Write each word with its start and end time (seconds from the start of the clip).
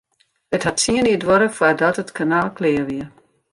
It 0.55 0.63
hat 0.65 0.77
tsien 0.79 1.07
jier 1.07 1.21
duorre 1.21 1.49
foardat 1.57 2.01
it 2.03 2.13
kanaal 2.17 2.49
klear 2.57 2.83
wie. 2.89 3.05